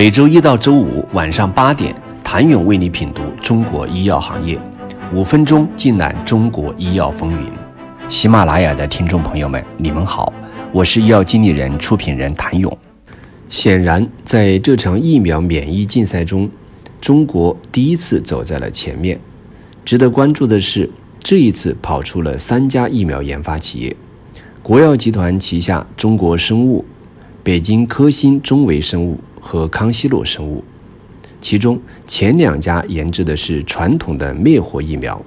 [0.00, 4.58] 每周一到周五晚上八点，谭勇为你品读中国医药行业，
[5.12, 7.52] 五分钟尽览中国医药风云。
[8.08, 10.32] 喜马拉雅的听众朋友们，你们好，
[10.72, 12.74] 我是医药经理人、出品人谭勇。
[13.50, 16.48] 显然，在这场疫苗免疫竞赛中，
[16.98, 19.20] 中国第一次走在了前面。
[19.84, 20.88] 值得关注的是，
[21.22, 23.94] 这一次跑出了三家疫苗研发企业：
[24.62, 26.86] 国药集团旗下中国生物、
[27.42, 30.62] 北京科兴中维生物和康希诺生物。
[31.40, 35.20] 其中，前两家研制的是传统的灭活疫苗，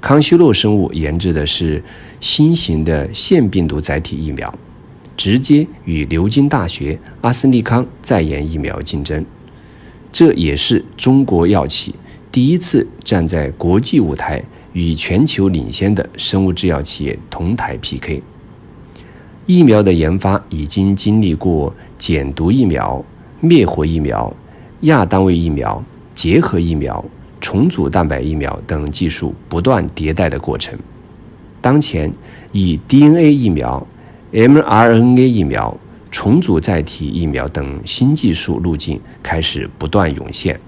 [0.00, 1.82] 康希诺生物研制的是
[2.18, 4.52] 新型的腺病毒载体疫苗。
[5.16, 9.22] 直接与牛津大学、阿斯利康在研疫苗竞争，
[10.10, 11.94] 这也是中国药企
[12.32, 14.42] 第一次站在国际舞台
[14.72, 18.22] 与全球领先的生物制药企业同台 PK。
[19.44, 23.04] 疫苗的研发已经经历过减毒疫苗、
[23.40, 24.32] 灭活疫苗、
[24.82, 25.82] 亚单位疫苗、
[26.14, 27.04] 结合疫苗、
[27.40, 30.78] 重组蛋白疫苗等技术不断迭代的过程。
[31.60, 32.12] 当前，
[32.52, 33.86] 以 DNA 疫苗。
[34.32, 35.76] mRNA 疫苗、
[36.08, 40.60] 重组载体疫苗等新技术路径开始不断涌现，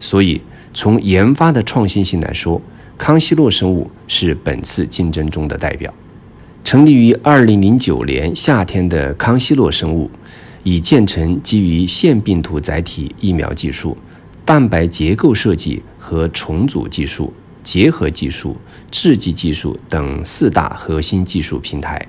[0.00, 0.40] 所以
[0.74, 2.60] 从研发的创新性来说，
[2.98, 5.94] 康希诺生物是本次竞争中的代表。
[6.64, 10.10] 成立于2009年夏天的康希诺生物，
[10.66, 13.96] 已建成基于腺病毒载体疫苗技术、
[14.44, 18.56] 蛋白结构设计和重组技术、结合技术、
[18.90, 22.04] 制剂技术等四大核心技术平台。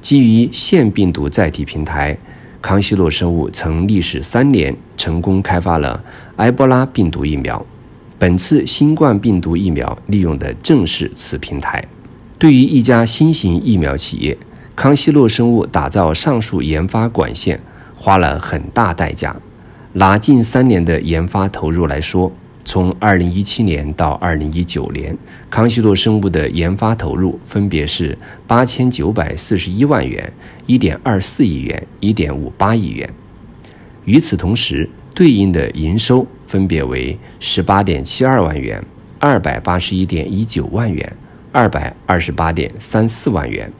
[0.00, 2.18] 基于腺病毒载体平台，
[2.60, 6.02] 康希诺生物曾历时三年成功开发了
[6.38, 7.64] 埃博拉病毒疫苗。
[8.18, 11.86] 本次新冠病毒疫苗利用的正是此平台。
[12.40, 14.36] 对于一家新型疫苗企业，
[14.74, 17.60] 康希诺生物打造上述研发管线
[17.98, 19.34] 花了很大代价。
[19.94, 22.30] 拿近三年的研发投入来说，
[22.64, 25.18] 从2017年到2019年，
[25.50, 28.16] 康希诺生物的研发投入分别是
[28.46, 30.32] 八千九百四十一万元、
[30.66, 33.12] 一点二四亿元、一点五八亿元。
[34.04, 38.80] 与此同时，对应的营收分别为十八点七二万元、
[39.18, 41.12] 二百八十一点一九万元、
[41.50, 43.72] 二百二十八点三四万元。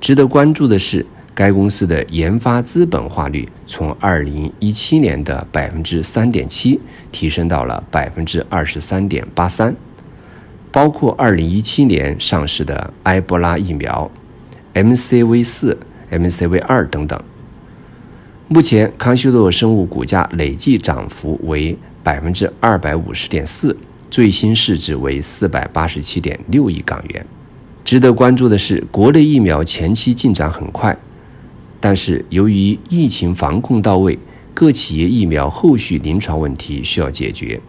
[0.00, 1.06] 值得关注的是。
[1.36, 6.80] 该公司的研发资本化率从二零一七年的百分之三点七
[7.12, 9.76] 提升到了百分之二十三点八三，
[10.72, 14.10] 包括二零一七年上市的埃博拉疫苗、
[14.72, 15.78] MCV 四、
[16.10, 17.22] MCV 二等等。
[18.48, 23.76] 目前，康希诺生物股价累计涨幅为百分之二百五十点四，
[24.08, 27.26] 最新市值为四百八十七点六亿港元。
[27.84, 30.96] 值得关注的是，国内疫苗前期进展很快。
[31.78, 34.18] 但是，由于疫情防控到位，
[34.54, 37.60] 各企业疫苗后续临床问题需要解决。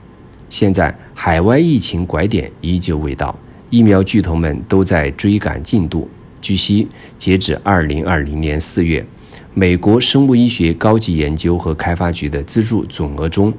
[0.50, 3.38] 现在，海外疫情拐点依旧未到，
[3.70, 6.10] 疫苗巨头们都在追赶进度。
[6.40, 9.06] 据悉，截止二零二零年四月，
[9.54, 13.54] 美国生物医学高级研究和开发局的资助总额中，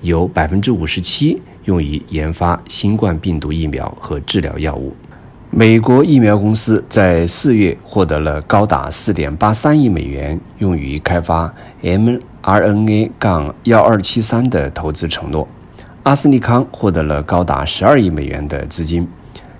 [0.00, 4.94] 有百分之五十七用于研发新冠病毒疫苗和治疗药物。
[5.54, 11.52] 美国疫苗公司在四月获得了高达四点八三亿美元，用于开发
[11.82, 15.46] mRNA- 杠幺二七三的投资承诺。
[16.04, 19.06] 阿斯利康获得了高达十二亿美元的资金，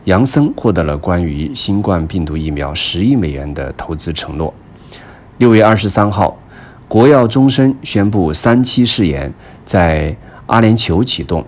[0.04, 4.54] 杨森获得了关于新冠病毒疫苗十亿美元的投资承诺。
[5.36, 6.38] 六月二十三号，
[6.88, 9.30] 国药终身宣布三期试验
[9.66, 10.16] 在
[10.47, 11.44] 阿联酋启动，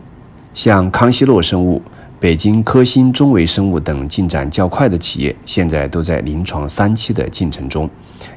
[0.53, 1.81] 向康希诺生物。
[2.25, 7.87] 北京科兴中维生物等进展较快的企业，现在都在临床三期的进程中，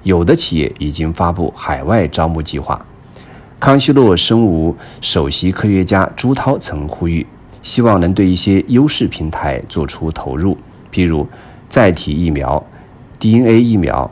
[0.03, 2.85] 有的企业已经发布海外招募计划。
[3.61, 7.25] 康希诺生物首席科学家朱涛曾呼吁，
[7.61, 10.57] 希望能对一些优势平台做出投入，
[10.91, 11.25] 譬如
[11.69, 12.61] 载体疫苗、
[13.17, 14.11] DNA 疫苗、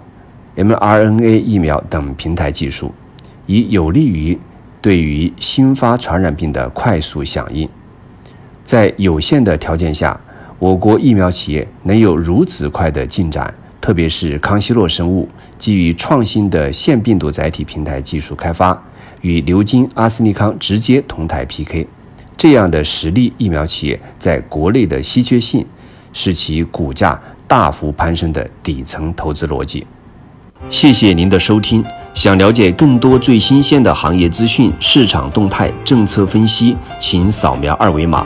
[0.56, 2.94] mRNA 疫苗等平台技术，
[3.46, 4.40] 以有利于
[4.80, 7.68] 对于新发传染病的快速响应。
[8.66, 10.20] 在有限的条件下，
[10.58, 15.30] 我国疫苗企业能有如此快的进展，特别是康希诺生物
[15.60, 18.76] 基于创新的腺病毒载体平台技术开发，
[19.22, 21.86] 与牛津、阿斯利康直接同台 PK，
[22.36, 25.64] 这样的实力疫苗企业在国内的稀缺性，
[26.12, 29.86] 是其股价大幅攀升的底层投资逻辑。
[30.72, 31.84] 谢谢您的收听，
[32.16, 38.26] 想了解更多最新鲜的行业资讯、市场动态、政策分析，请扫描二维码。